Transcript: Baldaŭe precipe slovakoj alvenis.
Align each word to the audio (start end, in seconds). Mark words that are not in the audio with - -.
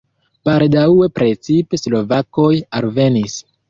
Baldaŭe 0.47 1.11
precipe 1.21 1.83
slovakoj 1.85 2.53
alvenis. 2.83 3.43